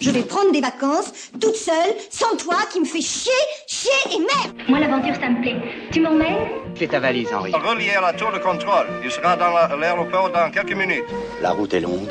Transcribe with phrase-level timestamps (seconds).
[0.00, 3.32] Je vais prendre des vacances, toute seule, sans toi, qui me fait chier,
[3.66, 5.56] chier et merde Moi, l'aventure, ça me plaît.
[5.90, 7.52] Tu m'emmènes Fais ta valise, Henri.
[7.52, 8.86] Relié à la tour de contrôle.
[9.04, 11.04] Il sera dans la- l'aéroport dans quelques minutes.
[11.42, 12.08] La route est longue,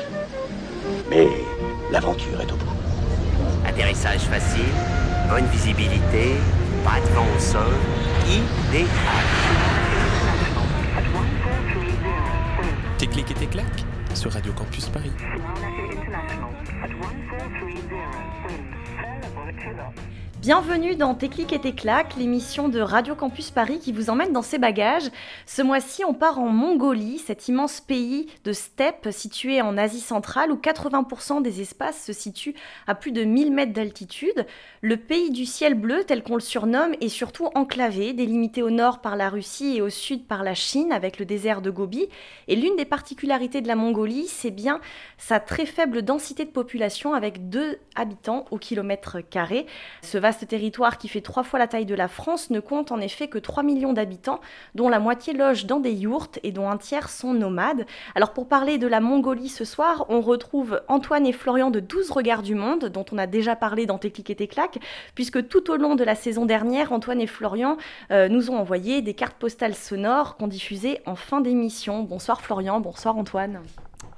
[1.09, 1.27] mais
[1.91, 2.65] l'aventure est au bout.
[3.65, 4.65] Atterrissage facile,
[5.29, 6.33] bonne visibilité,
[6.83, 7.73] pas de vent au sol,
[8.27, 8.87] idéal.
[12.97, 13.83] Tes clics et tes claques
[14.13, 15.11] sur Radio Campus Paris.
[19.57, 20.16] 是的。
[20.39, 21.73] Bienvenue dans Tes et tes
[22.19, 25.09] l'émission de Radio Campus Paris qui vous emmène dans ses bagages.
[25.47, 30.51] Ce mois-ci, on part en Mongolie, cet immense pays de steppe situé en Asie centrale
[30.51, 32.53] où 80% des espaces se situent
[32.85, 34.45] à plus de 1000 mètres d'altitude.
[34.81, 39.01] Le pays du ciel bleu, tel qu'on le surnomme, est surtout enclavé, délimité au nord
[39.01, 42.07] par la Russie et au sud par la Chine avec le désert de Gobi.
[42.47, 44.79] Et l'une des particularités de la Mongolie, c'est bien
[45.17, 49.65] sa très faible densité de population avec 2 habitants au kilomètre carré.
[50.27, 53.29] Vaste territoire qui fait trois fois la taille de la France ne compte en effet
[53.29, 54.41] que 3 millions d'habitants,
[54.75, 57.85] dont la moitié loge dans des yourtes et dont un tiers sont nomades.
[58.13, 62.11] Alors pour parler de la Mongolie ce soir, on retrouve Antoine et Florian de 12
[62.11, 64.79] Regards du Monde, dont on a déjà parlé dans Tes clics et tes claques,
[65.15, 67.77] puisque tout au long de la saison dernière, Antoine et Florian
[68.11, 72.03] euh, nous ont envoyé des cartes postales sonores qu'on diffusait en fin d'émission.
[72.03, 73.61] Bonsoir Florian, bonsoir Antoine.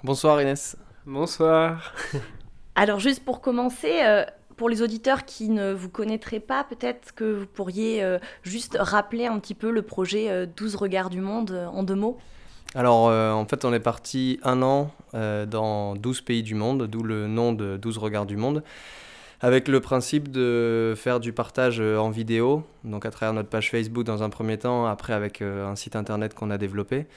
[0.03, 0.75] Bonsoir Inès.
[1.05, 1.93] Bonsoir.
[2.73, 4.25] Alors juste pour commencer, euh,
[4.59, 9.25] pour les auditeurs qui ne vous connaîtraient pas, peut-être que vous pourriez euh, juste rappeler
[9.25, 12.17] un petit peu le projet euh, 12 regards du monde euh, en deux mots.
[12.75, 16.87] Alors euh, en fait on est parti un an euh, dans 12 pays du monde,
[16.87, 18.61] d'où le nom de 12 regards du monde,
[19.39, 23.71] avec le principe de faire du partage euh, en vidéo, donc à travers notre page
[23.71, 27.07] Facebook dans un premier temps, après avec euh, un site internet qu'on a développé.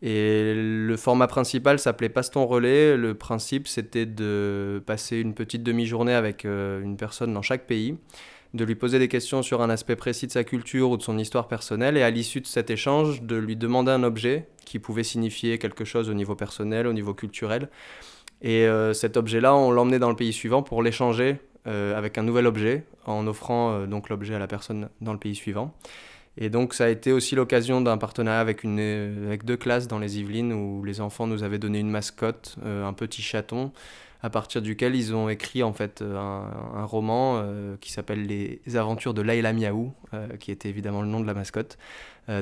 [0.00, 2.96] Et le format principal s'appelait Passe ton relais.
[2.96, 7.96] Le principe, c'était de passer une petite demi-journée avec euh, une personne dans chaque pays,
[8.54, 11.18] de lui poser des questions sur un aspect précis de sa culture ou de son
[11.18, 15.02] histoire personnelle, et à l'issue de cet échange, de lui demander un objet qui pouvait
[15.02, 17.68] signifier quelque chose au niveau personnel, au niveau culturel.
[18.40, 22.22] Et euh, cet objet-là, on l'emmenait dans le pays suivant pour l'échanger euh, avec un
[22.22, 25.74] nouvel objet, en offrant donc l'objet à la personne dans le pays suivant.
[26.40, 29.88] Et donc ça a été aussi l'occasion d'un partenariat avec, une, euh, avec deux classes
[29.88, 33.72] dans les Yvelines où les enfants nous avaient donné une mascotte, euh, un petit chaton,
[34.22, 37.44] à partir duquel ils ont écrit en fait euh, un, roman
[37.80, 39.92] qui s'appelle Les aventures de Laila Miaou,
[40.38, 41.76] qui était évidemment le nom de la mascotte.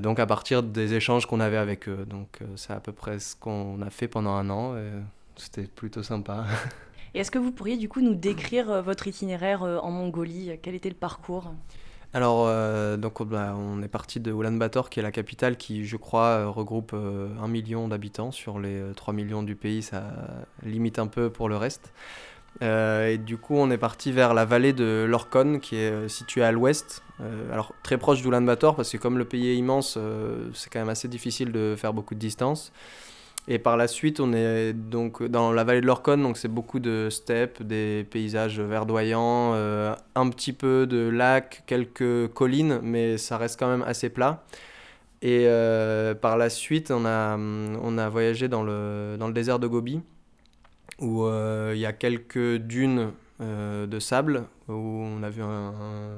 [0.03, 2.07] Donc à partir des échanges qu'on avait avec eux.
[2.09, 4.75] Donc c'est à peu près ce qu'on a fait pendant un an.
[5.37, 6.47] C'était plutôt sympa.
[7.15, 10.53] Et est-ce que vous pourriez du coup nous décrire votre itinéraire en Mongolie?
[10.63, 11.53] Quel était le parcours?
[12.17, 15.99] Alors, euh, donc, bah, on est parti de Ulaanbaatar, qui est la capitale, qui, je
[15.99, 18.31] crois, euh, regroupe euh, un million d'habitants.
[18.33, 20.03] Sur les euh, 3 millions du pays, ça
[20.63, 21.93] limite un peu pour le reste.
[22.63, 26.09] Euh, et du coup, on est parti vers la vallée de l'Orkhon, qui est euh,
[26.09, 27.03] située à l'ouest.
[27.21, 30.79] Euh, alors, très proche d'Ulaanbaatar, parce que comme le pays est immense, euh, c'est quand
[30.79, 32.73] même assez difficile de faire beaucoup de distance.
[33.49, 36.81] Et par la suite, on est donc dans la vallée de l'Orkhon, donc c'est beaucoup
[36.81, 43.39] de steppes, des paysages verdoyants, euh, un petit peu de lacs, quelques collines, mais ça
[43.39, 44.43] reste quand même assez plat.
[45.23, 49.61] Et euh, par la suite, on a, on a voyagé dans le, dans le désert
[49.61, 50.01] de Gobi,
[50.99, 53.13] où euh, il y a quelques dunes
[53.43, 55.75] euh, de sable, où on a vu un,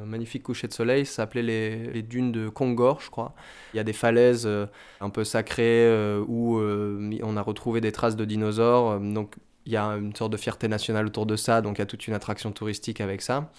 [0.06, 3.34] magnifique coucher de soleil, ça s'appelait les, dunes de Kongor, je crois.
[3.74, 4.66] Il y a des falaises euh,
[5.00, 9.34] un peu sacrées euh, où on a retrouvé des traces de dinosaures, donc
[9.66, 11.86] il y a une sorte de fierté nationale autour de ça, donc il y a
[11.86, 13.50] toute une attraction touristique avec ça.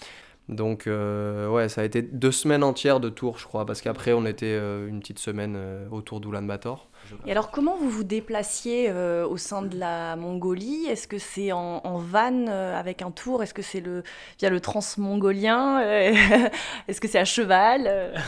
[0.48, 4.24] Donc ouais, ça a été deux semaines entières de tour, je crois, parce qu'après on
[4.24, 5.58] était une petite semaine
[5.90, 6.89] autour d'Ulaanbaatar.
[7.26, 10.86] Et alors comment vous vous déplaciez euh, au sein de la Mongolie?
[10.86, 13.42] Est-ce que c'est en, en van euh, avec un tour?
[13.42, 14.02] Est-ce que c'est le,
[14.38, 15.82] via le transmongolien?
[15.82, 16.12] Euh,
[16.88, 18.14] Est-ce que c'est à cheval?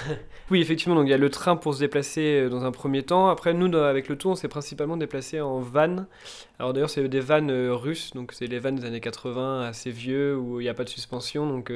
[0.51, 3.31] Oui, effectivement, donc il y a le train pour se déplacer dans un premier temps.
[3.31, 6.05] Après, nous, dans- avec le tour, on s'est principalement déplacé en van.
[6.59, 10.37] Alors d'ailleurs, c'est des vannes russes, donc c'est les vannes des années 80, assez vieux,
[10.37, 11.47] où il n'y a pas de suspension.
[11.47, 11.71] Donc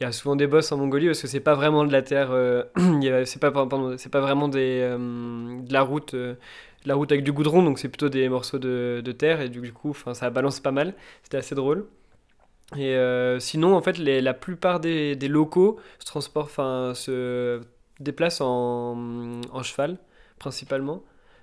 [0.00, 2.02] il y a souvent des bosses en Mongolie parce que c'est pas vraiment de la
[2.02, 2.64] terre, euh,
[3.26, 6.14] c'est pas, pardon, pas vraiment des, euh, de la route.
[6.14, 6.34] euh,
[6.84, 9.72] la route avec du goudron, donc c'est plutôt des morceaux de, de terre, et du
[9.72, 10.94] coup, enfin, ça balance pas mal.
[11.24, 11.86] C'était assez drôle.
[12.76, 17.60] Et euh, sinon, en fait, la plupart des, des locaux se transportent, enfin, se
[18.00, 19.98] déplacent en, en cheval,
[20.38, 21.02] principalement.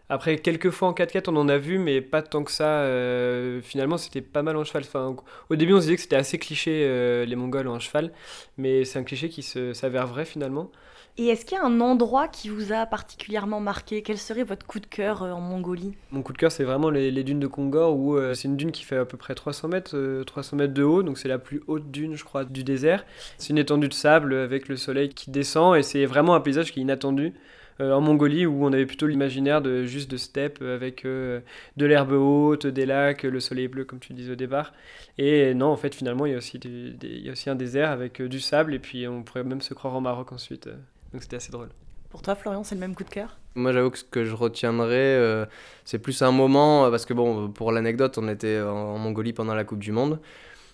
[0.09, 2.81] Après, quelques fois en 4x4, on en a vu, mais pas tant que ça.
[2.81, 4.83] euh, finalement, c'était pas mal en cheval.
[4.85, 5.15] Enfin,
[5.49, 8.11] au début, on se disait que c'était assez cliché, euh, les Mongols en cheval,
[8.57, 10.71] mais c'est un cliché qui s'avère vrai finalement.
[11.17, 14.01] Et est-ce qu'il y a un endroit qui vous a particulièrement marqué?
[14.01, 15.97] Quel serait votre coup de cœur euh, en Mongolie?
[16.11, 18.57] Mon coup de cœur, c'est vraiment les, les dunes de Kongor, où euh, c'est une
[18.57, 21.27] dune qui fait à peu près 300 mètres, euh, 300 mètres de haut, donc c'est
[21.27, 23.05] la plus haute dune, je crois, du désert.
[23.37, 26.71] C'est une étendue de sable avec le soleil qui descend, et c'est vraiment un paysage
[26.71, 27.33] qui est inattendu.
[27.81, 31.41] Euh, en Mongolie, où on avait plutôt l'imaginaire de juste de steppe avec euh,
[31.75, 34.73] de l'herbe haute, des lacs, le soleil bleu, comme tu disais au départ.
[35.17, 37.49] Et non, en fait, finalement, il y a aussi, du- des- il y a aussi
[37.49, 40.31] un désert avec euh, du sable, et puis on pourrait même se croire en Maroc
[40.31, 40.67] ensuite.
[41.13, 41.69] donc c'était assez drôle.
[42.09, 43.37] Pour toi, Florian, c'est le même coup de cœur?
[43.55, 45.45] Moi, j'avoue que ce que je retiendrai, euh,
[45.85, 49.53] c'est plus un moment, parce que bon, pour l'anecdote, on était en, en Mongolie pendant
[49.53, 50.19] la Coupe du Monde.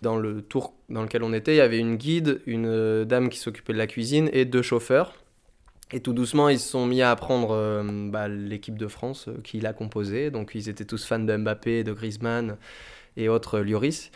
[0.02, 3.38] Dans le tour dans lequel on était, il y avait une guide, une dame qui
[3.40, 5.14] s'occupait de la cuisine et deux chauffeurs.
[5.94, 9.42] Et tout doucement, ils se sont mis à apprendre euh, bah, l'équipe de France euh,
[9.44, 10.32] qui l'a composée.
[10.32, 12.58] Donc, ils étaient tous fans de Mbappé, de Griezmann
[13.18, 14.12] et autres euh.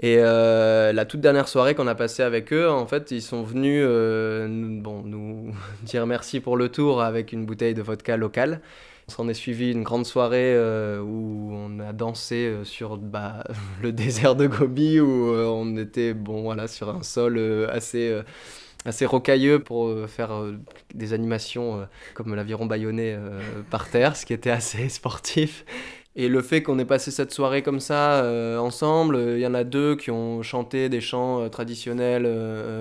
[0.00, 3.42] Et euh, la toute dernière soirée qu'on a passée avec eux, en fait, ils sont
[3.42, 8.60] venus nous, dire merci pour le tour avec une bouteille de vodka locale.
[9.08, 10.54] On s'en est suivi une grande soirée
[11.00, 13.42] où on a dansé sur bah,
[13.82, 18.22] le désert de Gobi, où on était bon, voilà, sur un sol assez,
[18.84, 20.58] assez rocailleux pour euh, faire euh,
[20.94, 21.84] des animations euh,
[22.14, 23.16] comme l'aviron bâillonné
[23.70, 25.64] par terre, ce qui était assez sportif.
[26.16, 28.24] Et le fait qu'on ait passé cette soirée comme ça
[28.58, 32.26] ensemble, il y en a deux qui ont chanté des chants traditionnels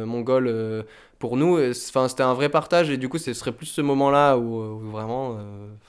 [0.05, 0.85] mongols
[1.19, 1.71] pour nous.
[1.73, 5.38] C'était un vrai partage et du coup, ce serait plus ce moment-là où, vraiment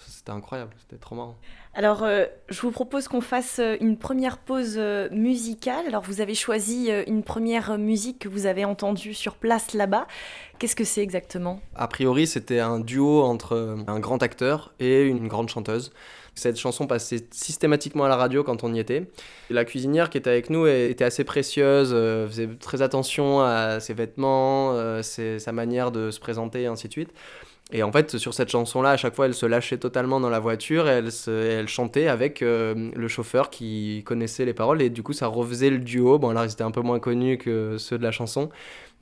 [0.06, 1.38] c'était incroyable, c'était trop marrant.
[1.74, 5.86] Alors, euh, je vous propose qu'on fasse euh, une première pause euh, musicale.
[5.86, 10.06] Alors, vous avez choisi une première musique que vous avez entendue sur place là-bas.
[10.58, 11.60] Qu'est-ce que c'est exactement?
[11.76, 15.92] A priori, c'était un duo entre un grand acteur et une grande chanteuse.
[16.34, 19.10] Cette chanson passait systématiquement à la radio quand on y était.
[19.50, 25.02] La cuisinière qui était avec nous était assez précieuse, faisait très attention à ses vêtements,
[25.02, 27.10] sa manière de se présenter et ainsi de suite.
[27.70, 30.38] Et en fait, sur cette chanson-là, à chaque fois, elle se lâchait totalement dans la
[30.38, 34.80] voiture et elle, se- elle chantait avec euh, le chauffeur qui connaissait les paroles.
[34.80, 36.18] Et du coup, ça refaisait le duo.
[36.18, 38.48] Bon, alors, ils étaient un peu moins connus que ceux de la chanson.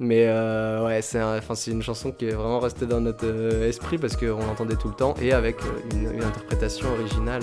[0.01, 3.99] Mais euh, ouais, c'est un- une chanson qui est vraiment restée dans notre euh, esprit
[3.99, 5.57] parce qu'on l'entendait tout le temps et avec
[5.93, 7.43] une, une interprétation originale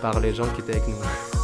[0.00, 1.37] par les gens qui étaient avec nous.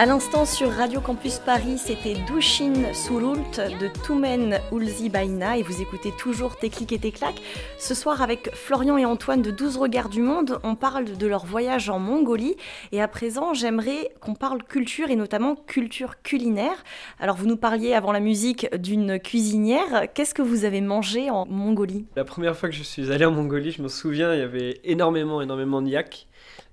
[0.00, 5.82] À l'instant sur Radio Campus Paris, c'était Dushin Surult de Toumen Ulzi Baina et vous
[5.82, 7.42] écoutez toujours Tes clics et tes claques.
[7.76, 11.44] Ce soir avec Florian et Antoine de 12 Regards du Monde, on parle de leur
[11.44, 12.56] voyage en Mongolie
[12.92, 16.82] et à présent j'aimerais qu'on parle culture et notamment culture culinaire.
[17.18, 21.44] Alors vous nous parliez avant la musique d'une cuisinière, qu'est-ce que vous avez mangé en
[21.44, 22.06] Mongolie?
[22.16, 24.80] La première fois que je suis allé en Mongolie, je me souviens, il y avait
[24.82, 26.26] énormément, énormément de yak.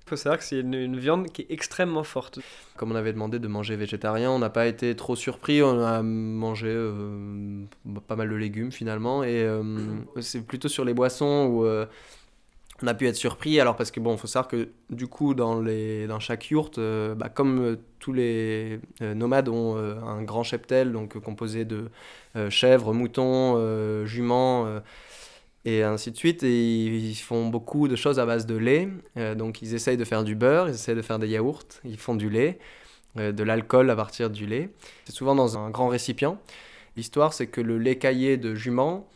[0.08, 2.40] Il faut savoir que c'est une, viande qui est extrêmement forte.
[2.78, 5.62] Comme on avait demandé de manger végétarien, on n'a pas été trop surpris.
[5.62, 7.66] On a mangé euh,
[8.08, 9.26] pas mal de légumes finalement.
[9.26, 9.62] Et euh,
[10.22, 11.86] c'est plutôt sur les boissons où euh,
[12.82, 13.60] on a pu être surpris.
[13.60, 16.80] Alors parce que bon, il faut savoir que du coup, dans, les, dans chaque yourte,
[16.80, 21.90] bah, comme tous les nomades ont un grand cheptel, donc composé de
[22.50, 24.82] chèvres, moutons, juments.
[25.68, 26.44] Et ainsi de suite.
[26.44, 28.88] Et ils font beaucoup de choses à base de lait.
[29.18, 31.98] Euh, donc ils essayent de faire du beurre, ils essayent de faire des yaourts, ils
[31.98, 32.58] font du lait,
[33.20, 34.70] euh, de l'alcool à partir du lait.
[35.06, 36.40] C'est souvent dans un grand récipient.
[36.96, 39.08] L'histoire, c'est que le lait caillé de jument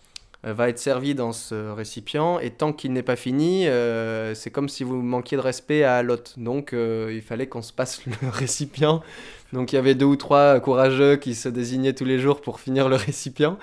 [0.43, 4.69] va être servi dans ce récipient et tant qu'il n'est pas fini, euh, c'est comme
[4.69, 6.33] si vous manquiez de respect à l'hôte.
[6.38, 9.01] Donc euh, il fallait qu'on se passe le récipient.
[9.53, 12.60] Donc il y avait deux ou trois courageux qui se désignaient tous les jours pour
[12.60, 13.57] finir le récipient.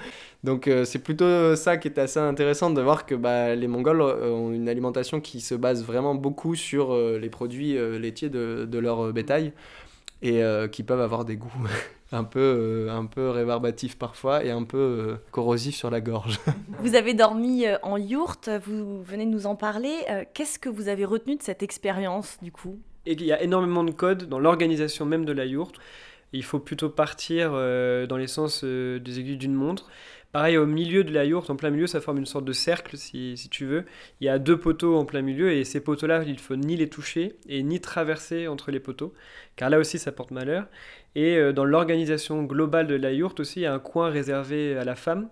[0.45, 4.53] Donc c'est plutôt ça qui est assez intéressant de voir que bah, les Mongols ont
[4.53, 9.53] une alimentation qui se base vraiment beaucoup sur les produits laitiers de, leur bétail
[10.23, 11.53] et qui peuvent avoir des goûts
[12.13, 16.39] un peu, euh, un peu rébarbatif parfois et un peu euh, corrosif sur la gorge.
[16.81, 19.95] vous avez dormi euh, en yourte, vous venez de nous en parler.
[20.35, 22.79] Qu'est-ce que vous avez retenu de cette expérience du coup?
[23.07, 25.77] Et Il y a énormément de codes dans l'organisation même de la yourte.
[26.33, 29.89] Il faut plutôt partir dans les sens des aiguilles d'une montre.
[30.33, 32.99] Pareil, au milieu de la yourte, en plein milieu, ça forme une sorte de cercle,
[32.99, 33.85] si, si, tu veux.
[34.21, 36.91] Il y a deux poteaux en plein milieu, et ces poteaux-là, il faut ni les
[36.91, 39.15] toucher, et ni traverser entre les poteaux,
[39.57, 40.67] car là aussi, ça porte malheur.
[41.15, 44.77] Et euh, dans l'organisation globale de la yourte aussi, il y a un coin réservé
[44.77, 45.31] à la femme,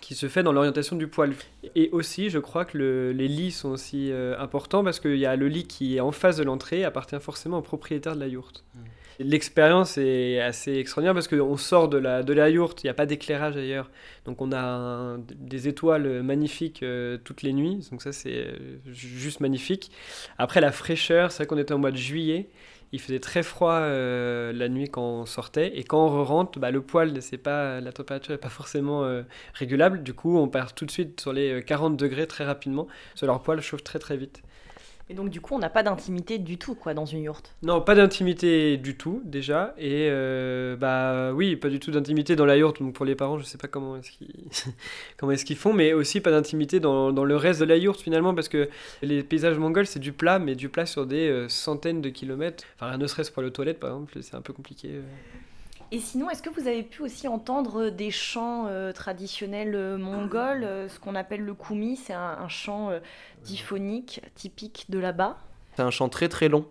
[0.00, 1.34] qui se fait dans l'orientation du poil.
[1.74, 5.36] Et aussi, je crois que les lits sont aussi euh, importants, parce qu'il y a
[5.36, 8.64] le lit qui est en face de l'entrée, appartient forcément au propriétaire de la yourte.
[8.74, 8.78] Mmh.
[9.20, 12.94] L'expérience est assez extraordinaire parce qu'on sort de la, de la yourte, il n'y a
[12.94, 13.90] pas d'éclairage ailleurs.
[14.24, 19.40] Donc on a des étoiles magnifiques euh, toutes les nuits, donc ça c'est euh, juste
[19.40, 19.92] magnifique.
[20.38, 22.48] Après la fraîcheur, c'est vrai qu'on était en mois de juillet,
[22.92, 25.78] il faisait très froid euh, la nuit quand on sortait.
[25.78, 29.04] Et quand on rentre, bah, le poil, c'est pas, la température n'est pas forcément
[29.54, 33.20] régulable, du coup on part tout de suite sur les 40 degrés très rapidement, parce
[33.22, 34.42] que leur poil chauffe très très vite.
[35.10, 37.52] Et donc du coup, on n'a pas d'intimité du tout quoi dans une yourte.
[37.62, 39.74] Non, pas d'intimité du tout déjà.
[39.76, 42.80] Et euh, bah oui, pas du tout d'intimité dans la yourte.
[42.80, 46.30] Donc pour les parents, je sais pas comment est-ce qu'ils qu'ils font, mais aussi pas
[46.30, 48.68] d'intimité dans, dans, le reste de la yourte finalement parce que
[49.02, 52.62] les paysages mongols c'est du plat, mais du plat sur des euh, centaines de kilomètres.
[52.76, 54.90] Enfin, ne serait-ce pour le toilette par exemple, c'est un peu compliqué.
[54.92, 55.02] Euh.
[55.92, 60.62] Et sinon, est-ce que vous avez pu aussi entendre des chants euh, traditionnels euh, mongols,
[60.62, 62.90] euh, ce qu'on appelle le koumi, c'est un, chant
[63.44, 65.38] diphonique typique de là-bas?
[65.74, 66.66] C'est un chant très très long.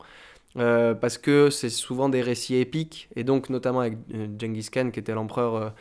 [0.56, 3.98] parce que c'est souvent des récits épiques, et donc notamment avec
[4.40, 5.74] Genghis Khan, qui était l'empereur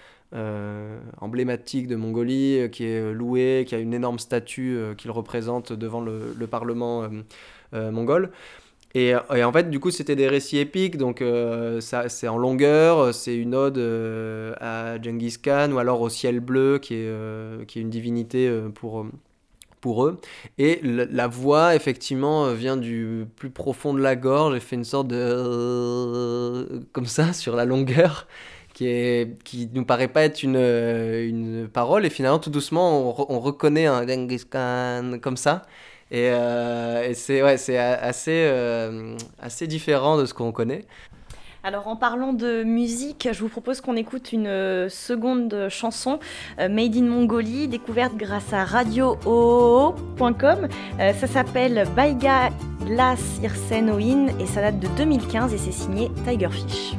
[1.21, 6.47] emblématique de Mongolie, qui est loué, qui a une énorme statue qu'il représente devant le
[6.47, 7.09] Parlement
[7.73, 8.31] mongol.
[8.95, 13.37] Et, en fait, du coup, c'était des récits épiques, donc euh, c'est en longueur, c'est
[13.37, 17.79] une ode euh, à Genghis Khan ou alors au ciel bleu, qui est, euh, qui
[17.79, 19.07] est une divinité pour,
[19.83, 20.19] pour eux.
[20.57, 25.09] Et la, voix, effectivement, vient du plus profond de la gorge et fait une sorte
[25.09, 26.83] de.
[26.93, 28.27] comme ça, sur la longueur.
[28.75, 33.27] Qui, est, qui nous paraît pas être une, une parole, et finalement, tout doucement, on,
[33.29, 35.67] on reconnaît un Genghis Khan comme ça.
[36.11, 40.85] Et, euh, c'est ouais, assez, euh, assez différent de ce qu'on connaît.
[41.65, 46.21] Alors en parlant de musique, je vous propose qu'on écoute une euh, seconde chanson,
[46.57, 50.69] Made in Mongolie, découverte grâce à radio.com.
[50.99, 52.51] ça s'appelle Baiga
[52.85, 53.91] Glass Irsen
[54.41, 56.95] et ça date de 2015 et c'est signé Tigerfish.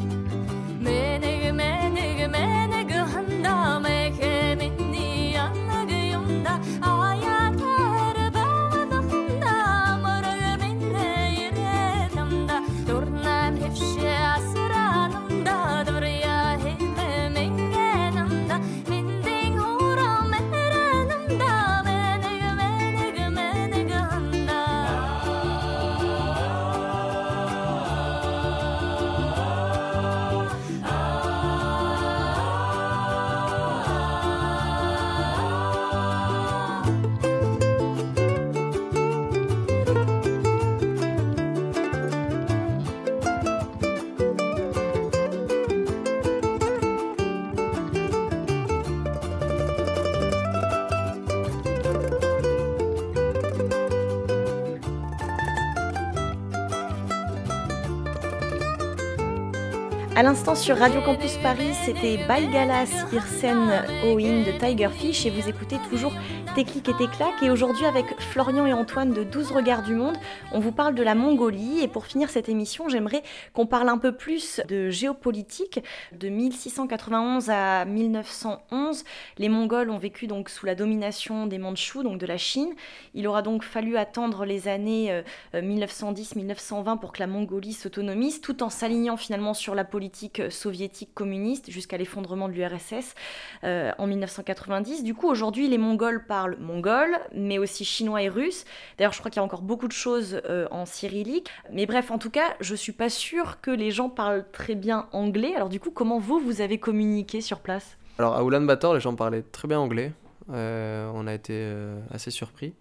[60.20, 65.78] À l'instant sur Radio Campus Paris, c'était Balgalas Irsen Oin de Tigerfish et vous écoutez
[65.90, 66.12] toujours
[66.56, 67.42] Téclic et Téclac.
[67.42, 70.18] Et aujourd'hui, avec Florian et Antoine de 12 Regards du Monde,
[70.52, 71.80] on vous parle de la Mongolie.
[71.82, 73.24] Et pour finir cette émission, j'aimerais
[73.54, 75.80] qu'on parle un peu plus de géopolitique.
[76.12, 79.06] De 1691 à 1911,
[79.38, 82.74] les Mongols ont vécu donc sous la domination des Mandchous, donc de la Chine.
[83.14, 85.24] Il aura donc fallu attendre les années
[85.54, 90.09] 1910-1920 euh, pour que la Mongolie s'autonomise, tout en s'alignant finalement sur la politique
[90.50, 93.16] soviétique communiste jusqu'à l'effondrement de l'URSS
[93.64, 95.04] euh, en 1990.
[95.04, 98.66] Du coup, aujourd'hui, les Mongols parlent mongol, mais aussi chinois et russe.
[98.98, 101.50] D'ailleurs, je crois qu'il y a encore beaucoup de choses euh, en cyrillique.
[101.72, 105.08] Mais bref, en tout cas, je suis pas sûre que les gens parlent très bien
[105.12, 105.54] anglais.
[105.56, 107.98] Alors du coup, comment vous, vous avez communiqué sur place?
[108.18, 110.12] Alors à Ulaanbaatar, les gens parlaient très bien anglais.
[110.52, 112.74] Euh, on a été euh, assez surpris.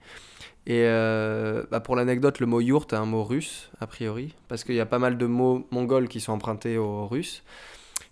[0.68, 4.64] Et euh, bah, pour l'anecdote, le mot yourte est un mot russe, a priori, parce
[4.64, 7.42] qu'il y a pas mal de mots mongols qui sont empruntés au russe.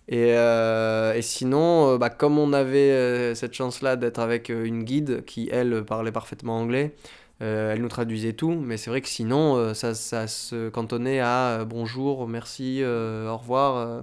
[0.07, 5.23] Et, euh, et sinon, euh, bah, comme on avait cette chance-là d'être avec une guide
[5.25, 6.95] qui, elle, parlait parfaitement anglais,
[7.39, 12.27] elle nous traduisait tout, mais c'est vrai que sinon, ça, ça se cantonnait à bonjour,
[12.27, 14.01] merci, au revoir,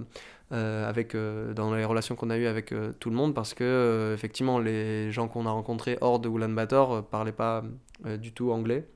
[0.51, 1.17] avec,
[1.53, 5.27] dans les relations qu'on a eues avec tout le monde, parce que, effectivement, les gens
[5.27, 7.61] qu'on a rencontrés hors de Ulaanbaatar parlaient pas
[8.03, 8.87] du tout anglais.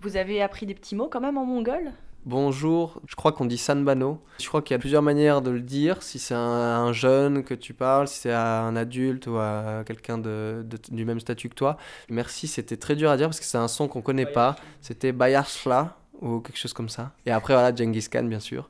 [0.00, 1.92] Vous avez appris des petits mots quand même en mongol?
[2.26, 4.20] Bonjour, je crois qu'on dit Sanbano.
[4.40, 6.02] Je crois qu'il y a plusieurs manières de le dire.
[6.02, 9.82] Si c'est un, un jeune que tu parles, si c'est à un adulte ou à
[9.86, 11.78] quelqu'un de, de- du même statut que toi.
[12.10, 14.56] Merci, c'était très dur à dire parce que c'est un son qu'on connaît pas.
[14.82, 17.12] C'était Bayarsla ou quelque chose comme ça.
[17.24, 18.68] Et après, voilà, Genghis Khan, bien sûr,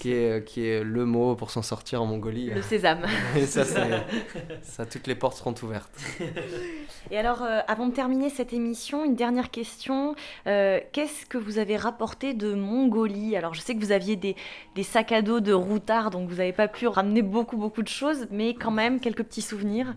[0.00, 2.50] qui est, qui est le mot pour s'en sortir en Mongolie.
[2.50, 3.04] Le sésame.
[3.36, 5.98] Et ça, toutes les portes seront ouvertes.
[7.10, 10.14] Et alors, euh, avant de terminer cette émission, une dernière question.
[10.46, 13.36] Euh, Qu'est-ce que vous avez rapporté de Mongolie?
[13.36, 14.36] Alors, je sais que vous aviez des,
[14.82, 18.26] sacs à dos de routard, donc vous n'avez pas pu ramener beaucoup, beaucoup de choses,
[18.30, 19.94] mais quand même quelques petits souvenirs.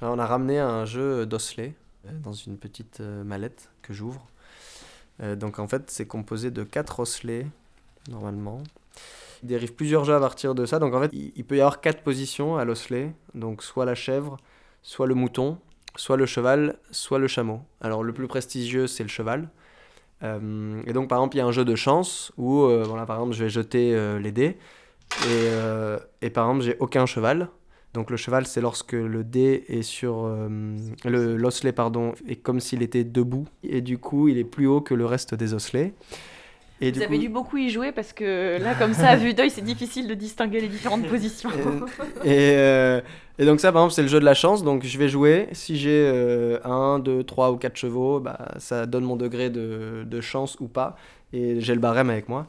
[0.00, 1.74] On a ramené un jeu d'osselet
[2.06, 4.26] euh, dans une petite mallette que j'ouvre.
[5.36, 7.48] Donc en fait, c'est composé de quatre osselets,
[8.08, 8.62] normalement.
[9.42, 10.78] Il dérive plusieurs jeux à partir de ça.
[10.78, 13.12] Donc en fait, il peut y avoir quatre positions à l'osselet.
[13.34, 14.36] Donc soit la chèvre,
[14.82, 15.58] soit le mouton,
[15.98, 17.60] soit le cheval, soit le chameau.
[17.80, 19.48] Alors le plus prestigieux, c'est le cheval.
[20.22, 23.04] Euh, et donc par exemple, il y a un jeu de chance où, euh, voilà,
[23.06, 24.56] par exemple, je vais jeter euh, les dés.
[25.26, 27.48] Et, et par exemple, j'ai aucun cheval.
[27.94, 30.26] Donc le cheval, c'est lorsque le dé est sur...
[30.28, 33.46] le l'osselet, pardon, est comme s'il était debout.
[33.62, 35.94] Et du coup, il est plus haut que le reste des osselets.
[36.80, 39.16] Et vous du avez coup- dû beaucoup y jouer parce que là, comme ça, à
[39.16, 41.50] vue d'œil, c'est difficile de distinguer les différentes positions.
[42.24, 43.00] Et, euh,
[43.38, 44.62] et donc ça, par exemple, c'est le jeu de la chance.
[44.64, 45.48] Donc je vais jouer.
[45.52, 50.20] Si j'ai 1, 2, 3 ou 4 chevaux, bah, ça donne mon degré de, de
[50.20, 50.96] chance ou pas.
[51.32, 52.46] Et j'ai le barème avec moi.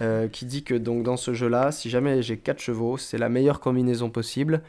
[0.00, 3.28] euh, qui dit que donc dans ce jeu-là, si jamais j'ai 4 chevaux, c'est la
[3.28, 4.62] meilleure combinaison possible.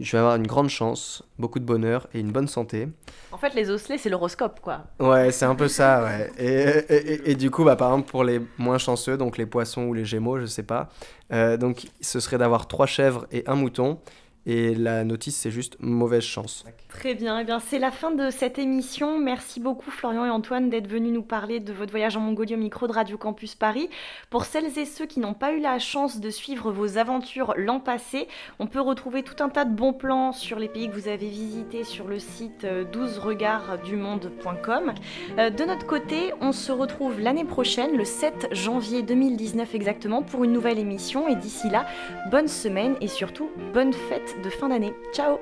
[0.00, 2.88] Je vais avoir une grande chance, beaucoup de bonheur et une bonne santé.
[3.32, 4.84] En fait, les osselets, c'est l'horoscope, quoi.
[4.98, 6.30] Ouais, c'est un peu ça, ouais.
[6.38, 9.44] Et, et- et- et du coup, bah, par exemple, pour les moins chanceux, donc les
[9.44, 10.88] poissons ou les gémeaux, je sais pas,
[11.32, 13.98] euh, donc ce serait d'avoir trois chèvres et un mouton.
[14.46, 16.64] Et la notice, c'est juste mauvaise chance.
[16.88, 19.18] Très bien, eh bien c'est la fin de cette émission.
[19.18, 22.58] Merci beaucoup Florian et Antoine d'être venus nous parler de votre voyage en Mongolie au
[22.58, 23.88] micro de Radio Campus Paris.
[24.28, 27.80] Pour celles et ceux qui n'ont pas eu la chance de suivre vos aventures l'an
[27.80, 31.08] passé, on peut retrouver tout un tas de bons plans sur les pays que vous
[31.08, 34.92] avez visités sur le site euh, 12regardsdumonde.com.
[35.38, 40.44] Euh, De notre côté, on se retrouve l'année prochaine, le 7 janvier 2019 exactement, pour
[40.44, 41.28] une nouvelle émission.
[41.28, 41.86] Et d'ici là,
[42.30, 44.94] bonne semaine et surtout bonne fête de fin d'année.
[45.12, 45.38] Ciao